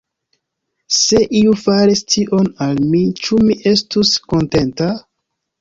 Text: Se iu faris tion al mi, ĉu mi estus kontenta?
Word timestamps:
Se 0.99 1.19
iu 1.41 1.53
faris 1.65 2.01
tion 2.15 2.49
al 2.69 2.73
mi, 2.95 3.03
ĉu 3.23 3.41
mi 3.45 3.59
estus 3.75 4.15
kontenta? 4.33 4.91